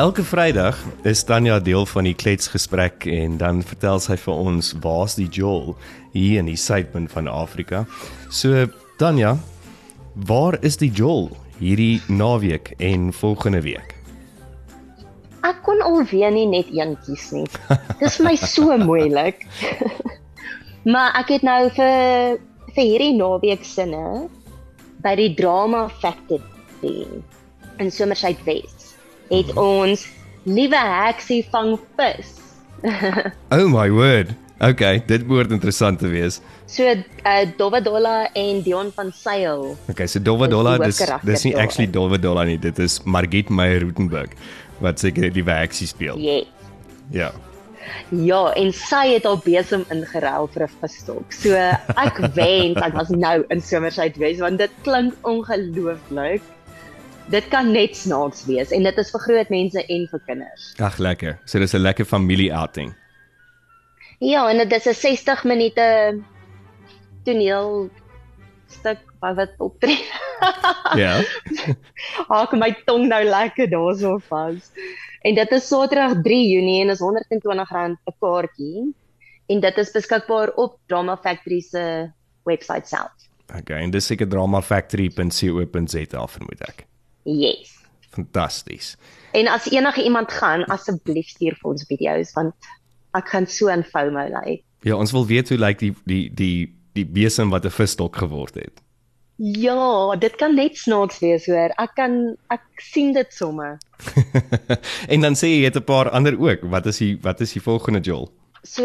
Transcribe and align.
Elke 0.00 0.22
Vrydag 0.24 0.78
is 1.02 1.20
Tanya 1.28 1.58
deel 1.60 1.84
van 1.84 2.06
die 2.08 2.14
kletsgesprek 2.16 3.04
en 3.04 3.34
dan 3.36 3.58
vertel 3.60 3.98
sy 4.00 4.14
vir 4.16 4.38
ons 4.48 4.70
waar's 4.80 5.18
die 5.18 5.26
jol 5.28 5.74
hier 6.14 6.38
in 6.40 6.48
die 6.48 6.56
suidpunt 6.56 7.12
van 7.12 7.28
Afrika. 7.28 7.82
So 8.32 8.64
Tanya, 8.96 9.34
waar 10.14 10.56
is 10.64 10.80
die 10.80 10.88
jol 10.88 11.28
hierdie 11.58 12.00
naweek 12.08 12.72
en 12.80 13.10
volgende 13.12 13.60
week? 13.66 13.92
Ek 15.44 15.60
kon 15.68 15.84
alweer 15.84 16.32
nie 16.32 16.48
net 16.48 16.72
een 16.72 16.96
kies 17.04 17.28
nie. 17.36 17.44
Dis 18.00 18.16
my 18.24 18.38
so 18.40 18.72
moeilik. 18.88 19.44
maar 20.94 21.12
ek 21.20 21.36
het 21.36 21.44
nou 21.44 21.60
vir 21.76 22.40
vir 22.72 22.84
hierdie 22.86 23.18
naweek 23.20 23.68
sinne 23.68 24.30
by 25.04 25.12
die 25.20 25.34
Drama 25.36 25.90
Factory 26.00 26.40
in 27.76 27.92
Somerset 27.92 28.40
West 28.48 28.89
het 29.30 29.54
Mhm. 29.54 29.58
ons 29.58 30.06
liewe 30.44 30.76
heksie 30.78 31.46
vang 31.50 31.78
vis. 31.96 32.36
Oh 33.50 33.68
my 33.68 33.90
word. 33.90 34.34
Okay, 34.60 35.00
dit 35.06 35.26
behoort 35.26 35.50
interessant 35.50 35.98
te 35.98 36.08
wees. 36.08 36.40
so 36.66 36.84
uh, 36.84 37.46
Dovadola 37.56 38.28
en 38.36 38.60
Dion 38.62 38.90
van 38.92 39.12
Sail. 39.12 39.76
Okay, 39.88 40.06
so 40.06 40.20
Dolva 40.20 40.46
Dis 40.78 41.00
dis 41.24 41.44
nie 41.44 41.54
actually 41.56 41.88
Dolva 41.90 42.18
Dolla 42.20 42.44
nie, 42.44 42.58
dit 42.58 42.78
is 42.78 43.00
Margit 43.04 43.48
Meyer 43.48 43.80
Rutenburg 43.80 44.36
wat 44.80 45.00
seker 45.00 45.30
die 45.32 45.44
werksie 45.44 45.86
speel. 45.86 46.16
Yes. 46.18 46.46
Ja. 47.10 47.30
Ja, 48.10 48.52
en 48.54 48.72
sy 48.72 49.14
het 49.14 49.24
haar 49.24 49.40
besem 49.44 49.84
ingeruil 49.90 50.46
vir 50.52 50.62
'n 50.66 50.70
visstok. 50.80 51.32
So 51.32 51.54
ek 51.96 52.20
wens 52.38 52.76
ek 52.84 52.92
was 52.94 53.08
nou 53.08 53.44
in 53.50 53.60
Somerset 53.60 54.16
West 54.16 54.40
want 54.40 54.58
dit 54.58 54.70
klink 54.82 55.14
ongelooflik. 55.22 56.42
Dit 57.30 57.46
kan 57.48 57.70
net 57.70 57.94
snaaks 57.96 58.42
wees 58.48 58.72
en 58.74 58.82
dit 58.82 58.96
is 58.98 59.10
vir 59.14 59.22
groot 59.26 59.50
mense 59.52 59.84
en 59.86 60.06
vir 60.10 60.22
kinders. 60.26 60.72
Ag 60.82 60.98
lekker. 60.98 61.38
So 61.46 61.58
dis 61.58 61.74
'n 61.74 61.82
lekker 61.82 62.04
familie 62.04 62.50
outing. 62.52 62.94
Ja, 64.18 64.48
en 64.50 64.58
dit 64.58 64.72
is 64.72 64.86
'n 64.86 64.94
60 64.94 65.44
minute 65.44 66.18
toneel 67.24 67.90
stuk 68.66 68.98
wat 69.20 69.36
wat 69.36 69.54
optree. 69.58 69.98
Ja. 70.96 71.20
Haak 72.28 72.52
my 72.56 72.72
tong 72.86 73.06
nou 73.08 73.24
lekker 73.24 73.68
daarso 73.70 74.18
vas. 74.18 74.72
En 75.22 75.34
dit 75.34 75.50
is 75.52 75.68
Saterdag 75.68 76.22
3 76.22 76.48
Junie 76.48 76.80
en 76.82 76.90
is 76.90 77.00
R120 77.00 77.72
'n 77.76 77.98
kaartjie. 78.20 78.94
En 79.46 79.60
dit 79.60 79.78
is 79.78 79.90
beskikbaar 79.90 80.48
op 80.56 80.78
Drama 80.86 81.16
Factory 81.16 81.60
se 81.60 82.10
webwerf 82.44 82.86
self. 82.86 83.12
Okay, 83.58 83.82
en 83.82 83.90
dis 83.90 84.06
seker 84.06 84.28
dramafactory.co.za 84.28 86.26
vermoed 86.26 86.60
ek. 86.68 86.89
Yes. 87.24 87.76
Fantasties. 88.10 88.96
En 89.32 89.46
as 89.48 89.70
enige 89.70 90.02
iemand 90.02 90.32
gaan, 90.32 90.64
asseblief 90.64 91.28
stuur 91.28 91.54
vir 91.60 91.70
ons 91.70 91.86
video's 91.86 92.32
want 92.34 92.54
ek 93.18 93.28
gaan 93.28 93.46
so 93.46 93.70
in 93.70 93.84
FOMO 93.86 94.26
lê. 94.32 94.60
Ja, 94.86 94.96
ons 94.96 95.12
wil 95.12 95.26
weet 95.26 95.48
hoe 95.48 95.58
lyk 95.58 95.78
die 95.78 95.94
die 96.08 96.24
die 96.34 96.70
die 96.98 97.06
besem 97.06 97.50
wat 97.50 97.64
'n 97.64 97.70
visstok 97.70 98.16
geword 98.16 98.54
het. 98.54 98.82
Ja, 99.36 100.16
dit 100.16 100.36
kan 100.36 100.54
net 100.54 100.76
snaaks 100.76 101.18
wees 101.18 101.46
hoor. 101.46 101.72
Ek 101.80 101.94
kan 101.96 102.36
ek 102.50 102.60
sien 102.76 103.12
dit 103.12 103.32
sommer. 103.32 103.78
en 105.12 105.20
dan 105.20 105.34
sê 105.34 105.48
jy 105.48 105.64
het 105.64 105.76
'n 105.76 105.84
paar 105.84 106.10
ander 106.10 106.36
ook. 106.36 106.60
Wat 106.62 106.86
is 106.86 106.98
die 106.98 107.16
wat 107.22 107.40
is 107.40 107.52
die 107.52 107.62
volgende 107.62 108.00
jol? 108.00 108.28
So 108.62 108.84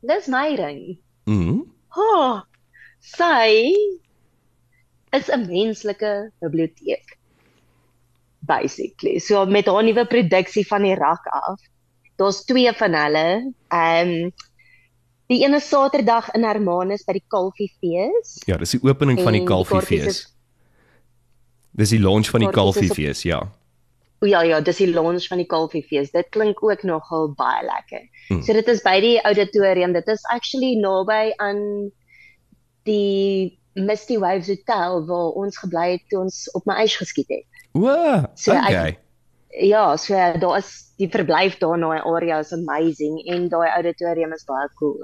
dis 0.00 0.26
my 0.26 0.54
ring. 0.58 0.98
Mhm. 1.26 1.62
Oh, 1.94 2.40
sy 2.98 3.70
is 5.12 5.28
'n 5.28 5.46
menslike 5.46 6.32
biblioteek. 6.40 7.18
Basically. 8.46 9.18
So 9.22 9.44
met 9.46 9.66
haar 9.70 9.84
nuwe 9.86 10.06
produksie 10.10 10.66
van 10.66 10.82
die 10.82 10.94
rak 10.98 11.26
af. 11.30 11.60
Daar's 12.18 12.42
twee 12.44 12.72
van 12.72 12.94
hulle. 12.94 13.26
Ehm 13.68 14.08
um, 14.24 14.32
die 15.32 15.44
is 15.46 15.68
Saterdag 15.68 16.26
in 16.36 16.42
Hermanus 16.44 17.04
by 17.06 17.12
die 17.16 17.24
Kalfiefees. 17.28 18.34
Ja, 18.46 18.56
dis 18.60 18.70
die 18.74 18.82
opening 18.82 19.20
van 19.22 19.32
die 19.32 19.40
En 19.40 19.46
die 19.46 19.48
kaartjies 19.48 19.68
Kalfiefees. 19.78 20.06
is- 20.06 20.28
Dis 21.72 21.88
die 21.94 22.00
launch 22.00 22.28
van 22.28 22.40
die 22.40 22.48
op- 22.48 22.54
Kalfiefees, 22.54 23.22
ja. 23.22 23.38
O 24.20 24.26
ja 24.26 24.42
ja, 24.42 24.60
dis 24.60 24.76
die 24.76 24.90
launch 24.92 25.26
van 25.30 25.38
die 25.40 25.46
Kalfiefees. 25.46 26.10
Dit 26.12 26.28
klink 26.30 26.62
ook 26.62 26.82
nogal 26.82 27.32
baie 27.34 27.64
lekker. 27.64 28.02
Hmm. 28.28 28.42
So 28.42 28.52
dit 28.52 28.68
is 28.68 28.82
by 28.82 29.00
die 29.00 29.20
auditorium. 29.22 29.92
Dit 29.92 30.06
is 30.08 30.22
actually 30.34 30.74
naby 30.80 31.32
aan 31.36 31.90
die 32.84 33.58
Misty 33.74 34.18
Waves 34.20 34.48
Hotel 34.52 35.06
waar 35.08 35.30
ons 35.42 35.56
gebly 35.58 35.86
het 35.96 36.02
toe 36.10 36.20
ons 36.26 36.44
op 36.58 36.66
my 36.68 36.74
eis 36.84 36.96
geskiet 37.00 37.28
het. 37.32 37.46
O, 37.74 37.88
So 38.34 38.52
ek- 38.52 38.68
okay. 38.68 38.98
Ja, 39.52 39.96
so 40.00 40.14
daar 40.16 40.58
is 40.58 40.68
die 40.96 41.08
verblyf 41.12 41.58
daar 41.60 41.74
in 41.76 41.80
daai 41.84 42.00
area 42.08 42.38
is 42.40 42.52
amazing 42.52 43.18
en 43.28 43.48
daai 43.52 43.68
auditorium 43.68 44.32
is 44.32 44.44
baie 44.48 44.68
cool. 44.78 45.00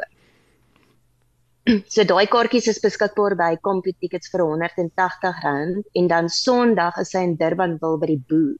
So 1.92 2.04
daai 2.08 2.26
kaartjies 2.32 2.68
is 2.72 2.80
beskikbaar 2.80 3.36
by 3.36 3.50
CompuTickets 3.60 4.30
vir 4.32 4.40
R180 4.40 5.82
en 6.00 6.08
dan 6.08 6.28
Sondag 6.32 6.96
is 7.02 7.12
hy 7.12 7.26
in 7.28 7.36
Durbanville 7.36 8.00
by 8.00 8.06
die 8.14 8.22
Boer. 8.30 8.56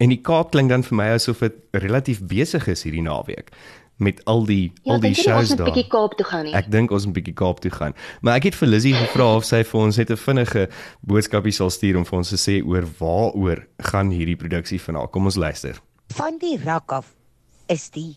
En 0.00 0.08
die 0.12 0.20
Kaap 0.24 0.52
klink 0.52 0.68
dan 0.72 0.84
vir 0.84 0.96
my 0.96 1.08
asof 1.16 1.40
dit 1.44 1.56
relatief 1.76 2.20
besig 2.28 2.68
is 2.72 2.84
hierdie 2.84 3.04
naweek 3.04 3.50
met 4.00 4.24
al 4.24 4.44
die 4.48 4.72
Ja, 4.82 4.94
al 4.94 5.00
die 5.00 5.10
jy 5.10 5.16
nie 5.16 5.18
ons 5.18 5.26
shows 5.26 5.48
moet 5.50 5.58
daar. 5.58 5.66
bietjie 5.70 5.88
Kaap 5.92 6.16
toe 6.16 6.26
gaan 6.26 6.44
nie? 6.44 6.54
Ek 6.54 6.70
dink 6.70 6.90
ons 6.90 7.06
moet 7.06 7.14
'n 7.16 7.18
bietjie 7.20 7.34
Kaap 7.34 7.60
toe 7.60 7.70
gaan. 7.70 7.94
Maar 8.22 8.36
ek 8.36 8.44
het 8.50 8.54
vir 8.54 8.68
Lizzie 8.68 8.94
gevra 8.94 9.36
of 9.36 9.44
sy 9.44 9.62
vir 9.62 9.80
ons 9.80 9.96
net 9.96 10.10
'n 10.10 10.16
vinnige 10.16 10.68
boodskapie 11.06 11.52
sal 11.52 11.70
stuur 11.70 11.96
om 11.96 12.04
vir 12.04 12.16
ons 12.18 12.28
te 12.28 12.36
sê 12.36 12.64
oor 12.66 12.84
waaroor 12.98 13.66
gaan 13.78 14.10
hierdie 14.10 14.36
produksie 14.36 14.80
vanaand. 14.80 15.10
Kom 15.12 15.24
ons 15.24 15.36
luister. 15.36 15.80
van 16.16 16.38
die 16.40 16.58
rak 16.64 16.90
af 16.92 17.06
is 17.68 17.90
die 17.90 18.16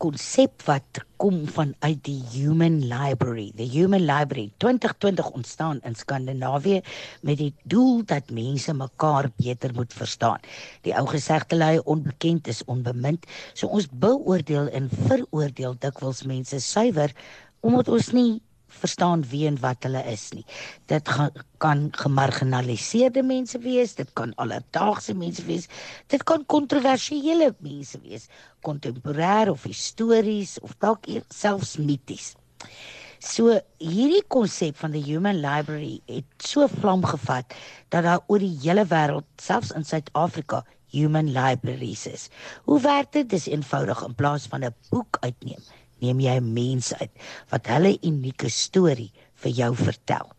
konsep 0.00 0.62
wat 0.64 1.02
kom 1.20 1.42
vanuit 1.52 1.98
die 2.06 2.20
Human 2.32 2.78
Library. 2.88 3.50
The 3.56 3.66
Human 3.68 4.06
Library 4.08 4.48
2020 4.56 5.30
ontstaan 5.36 5.80
in 5.84 5.94
Skandinawië 5.94 6.80
met 7.20 7.36
die 7.38 7.52
doel 7.68 8.00
dat 8.08 8.32
mense 8.32 8.72
mekaar 8.74 9.28
beter 9.36 9.74
moet 9.76 9.92
verstaan. 9.92 10.40
Die 10.88 10.96
ou 10.96 11.04
gesegde 11.10 11.56
lui 11.60 11.78
onbekend 11.84 12.48
is 12.48 12.64
onbemind. 12.64 13.28
So 13.52 13.68
ons 13.68 13.90
beoordeel 13.92 14.72
en 14.72 14.88
veroordeel 14.88 15.76
dikwels 15.78 16.24
mense 16.24 16.62
suiwer 16.64 17.12
omdat 17.60 17.92
ons 17.92 18.12
nie 18.16 18.40
verstaan 18.70 19.24
wie 19.30 19.46
en 19.48 19.58
wat 19.60 19.84
hulle 19.86 20.02
is 20.12 20.30
nie. 20.32 20.44
Dit 20.90 21.08
gaan, 21.08 21.30
kan 21.58 21.88
gemarginaliseerde 21.92 23.22
mense 23.26 23.58
wees, 23.58 23.94
dit 23.98 24.10
kan 24.18 24.34
alledaagse 24.40 25.14
mense 25.14 25.44
wees, 25.48 25.68
dit 26.06 26.22
kan 26.24 26.46
kontroversiële 26.46 27.52
mense 27.58 28.00
wees, 28.06 28.28
kontemporêr 28.66 29.50
of 29.50 29.66
histories 29.68 30.58
of 30.60 30.76
dalk 30.78 31.06
eer- 31.06 31.26
selfs 31.28 31.76
mities. 31.76 32.34
So 33.20 33.52
hierdie 33.76 34.24
konsep 34.32 34.78
van 34.80 34.94
die 34.96 35.02
Human 35.04 35.42
Library 35.42 36.00
het 36.08 36.24
so 36.40 36.66
vlam 36.72 37.04
gevat 37.04 37.52
dat 37.92 38.04
daar 38.06 38.22
oor 38.26 38.40
die 38.40 38.56
hele 38.62 38.86
wêreld, 38.88 39.26
selfs 39.36 39.74
in 39.76 39.84
Suid-Afrika, 39.84 40.64
human 40.90 41.32
libraries 41.32 42.06
is. 42.06 42.28
Hoe 42.64 42.80
werk 42.80 43.12
dit? 43.12 43.28
Dis 43.30 43.46
eenvoudig 43.46 44.02
in 44.06 44.14
plaas 44.14 44.46
van 44.50 44.64
'n 44.64 44.74
boek 44.90 45.16
uitneem, 45.20 45.62
neem 46.00 46.20
jy 46.20 46.36
'n 46.40 46.52
mens 46.52 46.92
uit 46.94 47.10
wat 47.50 47.66
hulle 47.66 47.98
unieke 48.02 48.48
storie 48.48 49.12
vir 49.34 49.52
jou 49.52 49.74
vertel. 49.74 50.32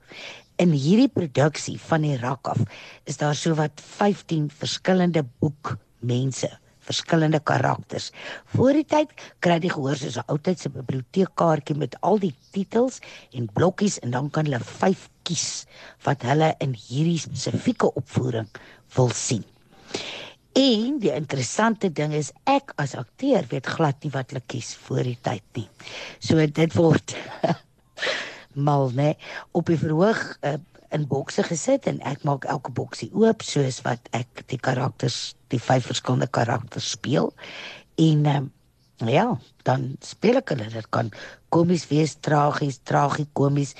In 0.57 0.71
hierdie 0.71 1.09
produksie 1.09 1.79
van 1.79 2.01
die 2.01 2.17
rak 2.17 2.47
af 2.47 2.59
is 3.05 3.17
daar 3.17 3.35
sowat 3.35 3.81
15 3.81 4.49
verskillende 4.49 5.23
boekmense 5.39 6.51
verskillende 6.81 7.39
karakters. 7.39 8.09
Voor 8.55 8.73
die 8.73 8.85
tyd 8.87 9.13
kry 9.43 9.59
jy 9.61 9.71
gehoor 9.73 9.97
soos 9.97 10.17
'n 10.17 10.27
ou 10.27 10.37
tyd 10.37 10.59
se 10.59 10.69
biblioteekkaartjie 10.69 11.77
met 11.77 11.95
al 12.01 12.19
die 12.19 12.33
titels 12.51 12.99
en 13.33 13.49
blokkies 13.53 13.99
en 13.99 14.11
dan 14.11 14.29
kan 14.29 14.45
hulle 14.45 14.59
5 14.59 15.09
kies 15.23 15.65
wat 16.05 16.23
hulle 16.23 16.55
in 16.59 16.73
hierdie 16.73 17.19
spesifieke 17.19 17.93
opvoering 17.93 18.49
wil 18.95 19.09
sien. 19.09 19.45
En 20.57 20.97
die 20.99 21.13
interessante 21.15 21.91
ding 21.95 22.13
is 22.13 22.31
ek 22.49 22.73
as 22.81 22.95
akteur 22.99 23.45
weet 23.51 23.69
glad 23.71 24.03
nie 24.03 24.11
wat 24.11 24.33
hulle 24.33 24.43
kies 24.51 24.73
voor 24.87 25.05
die 25.07 25.17
tyd 25.23 25.45
nie. 25.55 25.67
So 26.19 26.43
dit 26.43 26.75
word 26.75 27.15
mal 28.67 28.91
nê 28.95 29.13
op 29.55 29.71
die 29.71 29.79
verhoog 29.79 30.19
uh, 30.43 30.57
in 30.91 31.07
bokse 31.07 31.45
gesit 31.47 31.87
en 31.87 32.01
ek 32.07 32.25
maak 32.27 32.47
elke 32.51 32.73
boksie 32.75 33.07
oop 33.15 33.45
soos 33.47 33.79
wat 33.85 34.11
ek 34.17 34.43
die 34.51 34.59
karakters 34.59 35.37
die 35.53 35.61
vyf 35.61 35.87
verskillende 35.87 36.27
karakters 36.27 36.89
speel. 36.97 37.31
En 37.95 38.27
um, 38.27 38.51
ja 39.07 39.29
dan 39.63 39.93
speel 40.03 40.41
ek 40.41 40.51
hulle. 40.51 40.67
Dit 40.73 40.89
kan 40.91 41.13
komies 41.53 41.87
wees 41.87 42.17
tragies 42.19 42.81
tragikomies. 42.83 43.75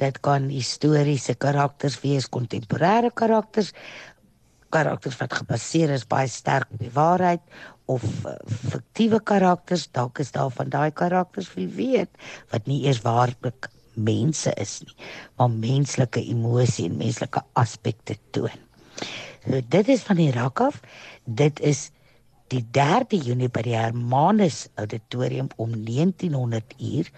Dit 0.00 0.18
kan 0.26 0.50
historiese 0.50 1.36
karakters 1.38 2.00
wees 2.02 2.26
kontemporêre 2.26 3.12
karakters 3.14 3.72
karakters 4.76 5.18
wat 5.22 5.38
gebaseer 5.40 5.94
is 5.96 6.06
baie 6.08 6.28
sterk 6.30 6.68
op 6.72 6.82
die 6.82 6.92
waarheid 6.94 7.42
of 7.92 8.04
uh, 8.26 8.36
fiktiewe 8.72 9.22
karakters 9.32 9.88
dalk 9.96 10.20
is 10.24 10.34
daar 10.36 10.52
van 10.58 10.70
daai 10.72 10.90
karakters 11.02 11.52
wie 11.56 11.68
weet 11.80 12.12
wat 12.54 12.68
nie 12.70 12.84
eers 12.84 13.02
waarlik 13.06 13.70
mense 13.96 14.52
is 14.60 14.78
nie 14.84 14.96
maar 15.38 15.50
menslike 15.50 16.22
emosie 16.36 16.90
en 16.90 17.00
menslike 17.00 17.42
aspekte 17.64 18.18
toon 18.36 18.62
So, 19.46 19.60
dit 19.70 19.88
is 19.94 20.02
van 20.02 20.18
die 20.18 20.32
rak 20.34 20.60
af. 20.60 20.80
Dit 21.24 21.60
is 21.62 21.90
die 22.50 22.64
3 22.74 23.18
Junie 23.22 23.50
by 23.50 23.62
die 23.66 23.76
Hermanus 23.78 24.66
Auditorium 24.74 25.50
om 25.62 25.74
1900 25.86 26.74
uur 26.82 27.10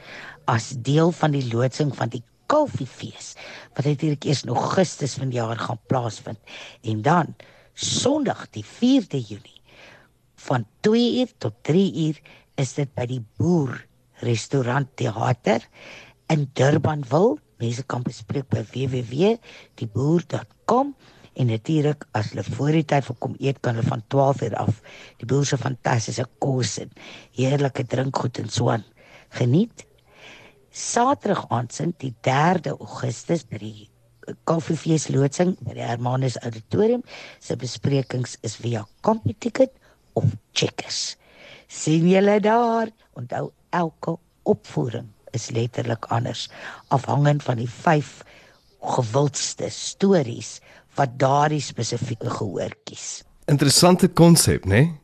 as 0.49 0.71
deel 0.85 1.13
van 1.13 1.33
die 1.37 1.45
loodsing 1.49 1.95
van 1.97 2.13
die 2.13 2.23
Kalfiefees 2.49 3.35
wat 3.77 3.85
natuurlik 3.85 4.25
eers 4.25 4.43
in 4.47 4.55
Augustus 4.55 5.19
vanjaar 5.21 5.59
gaan 5.61 5.81
plaasvind 5.91 6.41
en 6.83 7.05
dan 7.07 7.37
Sondag 7.79 8.49
die 8.51 8.65
4de 8.67 9.21
Junie 9.23 9.63
van 10.49 10.67
2 10.81 11.21
uur 11.21 11.31
tot 11.39 11.55
3 11.63 11.95
uur 12.07 12.17
is 12.59 12.75
dit 12.75 12.91
by 12.95 13.07
die 13.07 13.25
Boer 13.39 13.87
Restaurant 14.27 14.89
Theater 14.99 15.63
in 16.27 16.51
Durbanville. 16.59 17.39
Mense 17.59 17.83
kan 17.87 18.03
bespreek 18.07 18.49
by 18.51 18.63
www.dieboer.com 18.73 20.95
en 21.39 21.47
natuurlik 21.47 22.07
as 22.19 22.31
hulle 22.33 22.43
voor 22.47 22.73
die 22.75 22.85
tyd 22.91 23.05
vir 23.07 23.19
kom 23.23 23.35
eet 23.39 23.63
kan 23.63 23.75
hulle 23.79 23.87
van 23.87 24.03
12 24.11 24.43
uur 24.49 24.57
af 24.59 24.75
die 25.21 25.29
boer 25.31 25.47
se 25.47 25.57
fantastiese 25.59 26.27
kos 26.43 26.79
en 26.83 26.91
heerlike 27.39 27.85
drinkgoed 27.87 28.39
en 28.43 28.51
so 28.51 28.71
aan 28.75 28.85
geniet. 29.39 29.87
Saterdag 30.71 31.47
aand 31.49 31.73
sien 31.73 31.95
die 32.03 32.15
3de 32.27 32.75
Augustus 32.79 33.45
by 33.49 33.59
die 33.63 33.89
Koffiefees 34.45 35.09
loodsing 35.09 35.55
by 35.65 35.75
die 35.79 35.85
Hermanus 35.87 36.37
Auditorium 36.45 37.03
se 37.41 37.57
besprekings 37.57 38.37
is 38.45 38.59
via 38.61 38.85
Computicket 39.01 39.73
of 40.15 40.25
Checkers. 40.53 41.17
sien 41.69 42.09
julle 42.09 42.41
daar? 42.41 42.89
Onthou 43.17 43.51
elke 43.71 44.17
opvoering 44.49 45.09
is 45.37 45.51
letterlik 45.53 46.09
anders 46.13 46.49
afhangend 46.89 47.45
van 47.45 47.61
die 47.61 47.69
vyf 47.69 48.23
gewildste 48.81 49.69
stories 49.75 50.59
wat 50.97 51.19
daardie 51.21 51.63
spesifieke 51.63 52.31
gehoor 52.31 52.73
kies. 52.89 53.23
Interessante 53.49 54.09
konsep, 54.09 54.65
né? 54.65 54.81
Nee? 54.81 54.97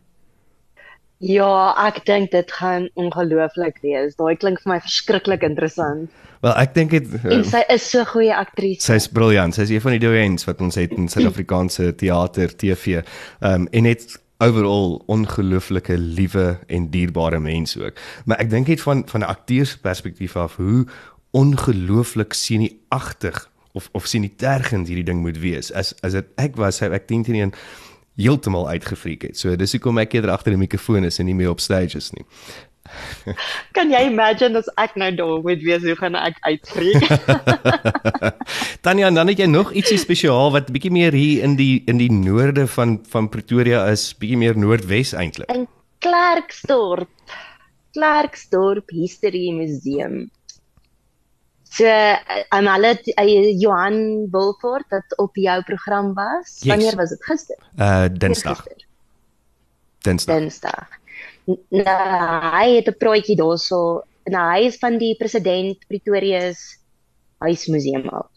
Ja, 1.19 1.75
ek 1.87 2.03
dink 2.05 2.31
dit 2.31 2.53
gaan 2.53 2.89
ongelooflik 2.95 3.79
wees. 3.83 4.17
Daai 4.19 4.37
klink 4.37 4.61
vir 4.63 4.75
my 4.75 4.81
verskriklik 4.81 5.43
interessant. 5.47 6.11
Wel, 6.45 6.53
ek 6.61 6.75
dink 6.75 6.91
dit 6.91 7.15
En 7.23 7.41
uh, 7.41 7.47
sy 7.47 7.63
is 7.73 7.87
so 7.89 8.05
goeie 8.05 8.35
aktrise. 8.35 8.85
sy's 8.85 9.07
briljant. 9.09 9.55
Sy's 9.57 9.71
een 9.71 9.81
van 9.81 9.97
die 9.97 10.03
doyens 10.03 10.45
wat 10.45 10.61
ons 10.61 10.77
het 10.77 10.93
in 10.93 11.09
Suid-Afrikaanse 11.09 11.95
teater, 11.95 12.53
TV. 12.57 13.01
Ehm 13.41 13.65
um, 13.65 13.69
en 13.73 13.89
net 13.89 14.19
overall 14.45 15.01
ongelooflike 15.07 15.97
liewe 15.97 16.59
en 16.67 16.91
dierbare 16.91 17.39
mens 17.41 17.79
ook. 17.79 17.97
Maar 18.25 18.43
ek 18.45 18.51
dink 18.51 18.69
net 18.69 18.83
van 18.83 19.03
van 19.09 19.21
'n 19.21 19.31
akteursperspektief 19.31 20.37
af 20.37 20.57
hoe 20.57 20.85
ongelooflik 21.31 22.33
senieagtig 22.33 23.51
of 23.73 23.89
of 23.93 24.07
sinietergend 24.07 24.87
hierdie 24.87 25.05
ding 25.05 25.21
moet 25.21 25.39
wees. 25.39 25.73
As 25.73 25.95
as 26.03 26.13
dit 26.13 26.27
ek 26.37 26.57
was, 26.57 26.77
sou 26.77 26.93
ek 26.93 27.07
10 27.07 27.23
teen 27.23 27.41
1 27.41 27.53
heeltemal 28.21 28.69
uitgefreek 28.69 29.23
het. 29.29 29.39
So 29.39 29.57
dis 29.59 29.75
hoekom 29.77 29.99
ek 30.03 30.15
eerder 30.15 30.35
agter 30.35 30.55
die 30.55 30.61
mikrofoon 30.61 31.05
is 31.05 31.19
en 31.19 31.27
nie 31.27 31.35
meer 31.35 31.51
op 31.51 31.61
stage 31.61 31.99
is 31.99 32.13
nie. 32.15 32.25
Kan 33.77 33.89
jy 33.91 34.03
imagine 34.11 34.61
as 34.61 34.69
ek 34.81 34.93
nou 35.01 35.09
daar 35.17 35.39
moet 35.43 35.63
wees 35.65 35.85
hoe 35.89 35.97
gaan 35.97 36.19
ek 36.21 36.37
uitfreek? 36.45 37.07
Tanya, 38.85 39.09
dan 39.11 39.33
het 39.33 39.41
jy 39.41 39.49
nog 39.49 39.73
ietsie 39.73 39.99
spesiaal 39.99 40.53
wat 40.55 40.69
bietjie 40.75 40.93
meer 40.93 41.17
hier 41.17 41.47
in 41.49 41.57
die 41.57 41.81
in 41.91 41.99
die 42.03 42.11
noorde 42.13 42.69
van 42.77 42.99
van 43.09 43.31
Pretoria 43.33 43.87
is, 43.93 44.11
bietjie 44.21 44.39
meer 44.45 44.59
noordwes 44.61 45.15
eintlik. 45.17 45.49
in 45.55 45.67
Klerksdorp. 46.05 47.09
Klerksdorp 47.97 48.91
History 48.93 49.49
Museum. 49.57 50.29
So, 51.75 51.91
aan 52.55 52.69
hulle 52.71 52.93
uh, 53.19 53.61
Johan 53.61 53.97
Wilford 54.31 54.87
wat 54.94 55.17
op 55.19 55.37
jou 55.37 55.62
program 55.67 56.12
was. 56.15 56.61
Yes. 56.61 56.69
Wanneer 56.71 56.97
was 56.97 57.11
dit? 57.11 57.25
Gister. 57.25 57.59
Uh 57.79 58.06
Dinsdag. 58.12 58.67
Dinsdag. 60.06 60.38
Dinsdag. 60.38 60.88
Nou, 61.44 62.55
hy 62.55 62.69
het 62.76 62.88
'n 62.88 62.99
praatjie 62.99 63.37
daarso. 63.37 64.05
Nou, 64.25 64.44
hy 64.53 64.71
is 64.71 64.79
van 64.79 64.99
die 64.99 65.17
president 65.17 65.87
Pretoria 65.88 66.53
se 66.53 66.76
huismuseum 67.38 68.09
af. 68.09 68.31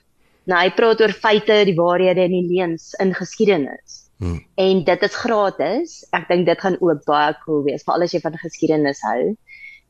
Nou, 0.44 0.60
hy 0.62 0.72
praat 0.76 1.02
oor 1.02 1.14
feite, 1.14 1.64
die 1.66 1.76
waarhede 1.76 2.22
en 2.22 2.32
die 2.32 2.48
leuns 2.48 2.94
in 3.04 3.14
geskiedenis. 3.14 4.10
Hmm. 4.18 4.46
En 4.56 4.84
dit 4.84 5.02
is 5.04 5.16
gratis. 5.16 6.06
Ek 6.12 6.28
dink 6.28 6.46
dit 6.46 6.60
gaan 6.60 6.78
ook 6.80 7.04
baie 7.06 7.36
cool 7.46 7.64
wees, 7.64 7.84
veral 7.84 8.08
as 8.08 8.16
jy 8.16 8.22
van 8.24 8.38
geskiedenis 8.38 9.02
hou. 9.06 9.36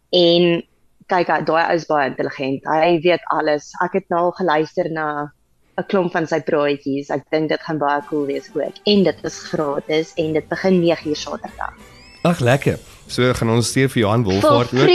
En 0.10 0.64
kyk, 1.12 1.32
daai 1.48 1.64
ou 1.70 1.76
is 1.76 1.88
baie 1.90 2.10
intelligent. 2.10 2.66
Hy 2.68 3.00
weet 3.04 3.24
alles. 3.34 3.72
Ek 3.84 3.98
het 4.00 4.08
nou 4.14 4.28
al 4.28 4.36
geluister 4.40 4.90
na 4.92 5.32
'n 5.78 5.86
klomp 5.88 6.12
van 6.12 6.28
sy 6.28 6.40
praatjies. 6.42 7.10
Ek 7.14 7.24
dink 7.32 7.50
dit 7.50 7.62
gaan 7.62 7.78
baie 7.78 8.02
cool 8.10 8.26
wees 8.26 8.50
ook. 8.54 8.76
En 8.86 9.04
dit 9.04 9.24
is 9.24 9.38
gratis 9.52 10.14
en 10.18 10.34
dit 10.34 10.48
begin 10.50 10.82
9uur 10.82 11.16
Saterdag. 11.16 11.74
Ag 12.24 12.40
lekker. 12.40 12.80
So 13.08 13.34
gaan 13.34 13.50
ons 13.50 13.70
stuur 13.72 13.90
vir 13.90 14.02
Johan 14.02 14.24
Wolfhard 14.24 14.74
ook. 14.74 14.90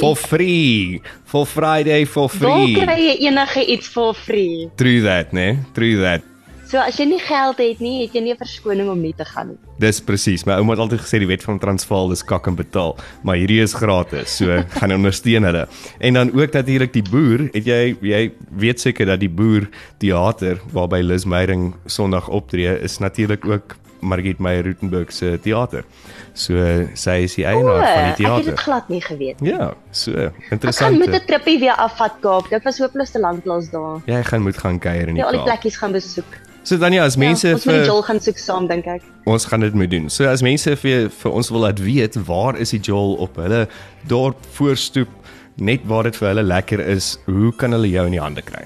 For 0.00 0.16
free. 0.16 1.00
For 1.24 1.46
Friday 1.46 2.04
for 2.06 2.28
Waar 2.28 2.60
free. 2.60 2.74
kry 2.74 2.98
jy 3.00 3.16
enige 3.28 3.64
iets 3.66 3.88
for 3.88 4.14
free? 4.14 4.70
True 4.76 5.00
that, 5.02 5.32
né? 5.32 5.54
Nee? 5.54 5.58
True 5.72 6.00
that. 6.02 6.33
So 6.74 6.80
as 6.82 6.96
jy 6.98 7.04
nie 7.06 7.20
geld 7.22 7.60
het 7.62 7.78
nie, 7.78 8.00
het 8.02 8.16
jy 8.16 8.20
nie 8.24 8.32
'n 8.34 8.36
verskoning 8.40 8.88
om 8.90 8.98
nie 9.00 9.12
te 9.14 9.24
gaan 9.24 9.48
nie. 9.52 9.58
Dis 9.78 10.00
presies. 10.02 10.42
My 10.44 10.54
ouma 10.58 10.72
het 10.72 10.80
altyd 10.82 11.00
gesê 11.04 11.20
die 11.22 11.26
wet 11.30 11.44
van 11.46 11.58
Transvaal 11.62 12.08
dis 12.08 12.24
kak 12.24 12.48
en 12.48 12.56
betaal, 12.56 12.96
maar 13.22 13.36
hierdie 13.36 13.60
is 13.62 13.74
gratis. 13.74 14.36
So 14.36 14.46
gaan 14.80 14.90
ondersteun 14.92 15.44
hulle. 15.44 15.68
En 16.00 16.14
dan 16.14 16.32
ook 16.34 16.52
natuurlik 16.52 16.92
die 16.92 17.04
boer. 17.08 17.48
Het 17.52 17.64
jy 17.64 17.96
jy 18.02 18.32
weet 18.50 18.80
seker 18.80 19.06
dat 19.06 19.20
die 19.20 19.28
boer 19.30 19.68
teater 20.00 20.58
waarby 20.72 21.00
Liz 21.02 21.24
Meyering 21.24 21.74
Sondag 21.86 22.28
optree 22.28 22.80
is 22.82 22.98
natuurlik 22.98 23.46
ook 23.46 23.76
Margit 24.00 24.38
Meyer 24.38 24.62
Rutenburg 24.64 25.12
se 25.12 25.38
teater. 25.42 25.84
So 26.32 26.54
sy 26.94 27.22
is 27.22 27.34
die 27.36 27.44
eienaar 27.46 27.86
van 27.86 28.04
die 28.04 28.10
ek 28.10 28.18
het 28.18 28.44
dit 28.44 28.44
teater. 28.44 28.56
glad 28.56 28.88
nie 28.88 29.00
geweet. 29.00 29.36
Ja, 29.40 29.74
so 29.92 30.10
Ek 30.10 30.16
gaan 30.18 30.50
interessant. 30.50 30.98
met 30.98 31.14
'n 31.22 31.24
trippie 31.26 31.58
weer 31.60 31.76
afvat 31.76 32.14
Kaap. 32.20 32.50
Dit 32.50 32.64
was 32.64 32.78
hopeloos 32.78 33.10
te 33.10 33.20
lank 33.20 33.42
plaas 33.44 33.70
daar. 33.70 34.02
Jy 34.06 34.22
gaan 34.24 34.42
moet 34.42 34.58
gaan 34.58 34.78
kuier 34.78 35.08
in 35.08 35.14
die 35.14 35.22
Ja, 35.22 35.24
al 35.26 35.30
die 35.30 35.38
Kaap. 35.38 35.46
plekkies 35.46 35.76
gaan 35.76 35.92
besoek. 35.92 36.42
So 36.64 36.78
dan 36.80 36.94
ja, 36.96 37.04
as 37.04 37.18
mense 37.20 37.48
ja, 37.48 37.54
ons 37.54 37.66
moet 37.68 37.74
die 37.74 37.80
vir 37.82 37.90
Joel 37.90 38.02
gaan 38.06 38.20
soek 38.24 38.38
saam 38.40 38.66
dink 38.70 38.86
ek. 38.88 39.02
ons 39.28 39.44
gaan 39.44 39.60
dit 39.60 39.74
moet 39.76 39.90
doen. 39.90 40.08
So 40.08 40.24
as 40.24 40.42
mense 40.42 40.76
vir 40.80 41.10
vir 41.12 41.32
ons 41.32 41.50
wil 41.52 41.60
laat 41.66 41.80
weet 41.84 42.16
waar 42.24 42.56
is 42.56 42.72
die 42.72 42.80
Joel 42.80 43.18
op 43.20 43.36
hulle 43.36 43.66
dorp 44.08 44.40
voorstoep 44.56 45.08
net 45.56 45.84
waar 45.86 46.08
dit 46.08 46.16
vir 46.16 46.28
hulle 46.32 46.42
lekker 46.42 46.80
is, 46.80 47.18
hoe 47.26 47.52
kan 47.60 47.72
hulle 47.76 47.90
jou 47.92 48.06
in 48.08 48.16
die 48.16 48.22
hande 48.22 48.42
kry? 48.42 48.64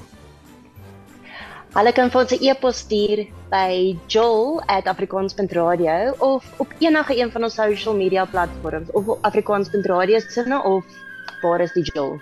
Hulle 1.74 1.92
kan 1.92 2.10
vir 2.10 2.20
ons 2.22 2.32
'n 2.32 2.48
e-pos 2.48 2.76
stuur 2.86 3.26
by 3.50 3.98
joel@afrikaans.radio 4.08 6.14
of 6.18 6.44
op 6.58 6.68
enige 6.78 7.18
een 7.18 7.30
van 7.30 7.44
ons 7.44 7.54
social 7.54 7.94
media 7.94 8.24
platforms 8.24 8.90
of 8.92 9.08
op 9.08 9.18
afrikaans.radio 9.22 10.18
se 10.18 10.60
of 10.64 10.84
waar 11.42 11.60
is 11.60 11.72
die 11.72 11.82
Joel? 11.82 12.20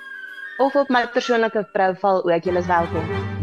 Of 0.59 0.75
op 0.75 0.89
my 0.89 1.07
persoonlike 1.07 1.69
profiel 1.73 2.25
ook, 2.25 2.45
julle 2.45 2.59
is 2.59 2.67
welkom. 2.67 3.36